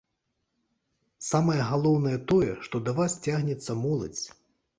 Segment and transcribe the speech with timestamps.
[1.31, 4.25] Самае галоўнае тое, што да вас цягнецца моладзь!